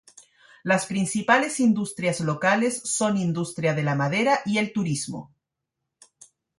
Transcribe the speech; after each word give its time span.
Las 0.63 0.87
principales 0.87 1.59
industrias 1.59 2.21
locales 2.21 2.81
son 2.85 3.17
industria 3.17 3.75
de 3.75 3.83
la 3.83 3.93
madera 3.93 4.39
y 4.47 4.57
el 4.57 4.73
turismo. 4.73 5.31